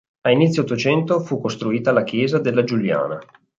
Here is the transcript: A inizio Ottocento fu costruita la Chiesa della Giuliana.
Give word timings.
A 0.23 0.31
inizio 0.31 0.63
Ottocento 0.63 1.19
fu 1.19 1.39
costruita 1.39 1.91
la 1.91 2.03
Chiesa 2.03 2.39
della 2.39 2.63
Giuliana. 2.63 3.19